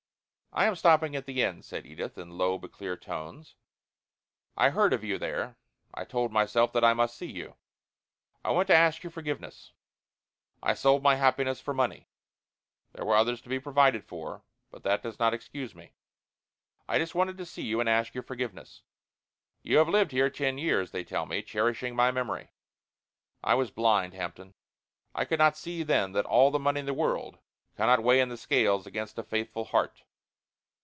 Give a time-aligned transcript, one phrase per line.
[0.53, 3.55] "I am stopping at the inn," said Edith, in low but clear tones.
[4.57, 5.55] "I heard of you there.
[5.93, 7.55] I told myself that I must see you.
[8.43, 9.71] I want to ask your forgiveness.
[10.61, 12.09] I sold my happiness for money.
[12.91, 15.93] There were others to be provided for but that does not excuse me.
[16.85, 18.81] I just wanted to see you and ask your forgiveness.
[19.63, 22.51] You have lived here ten years, they tell me, cherishing my memory!
[23.41, 24.55] I was blind, Hampton.
[25.15, 27.37] I could not see then that all the money in the world
[27.77, 30.03] cannot weigh in the scales against a faithful heart.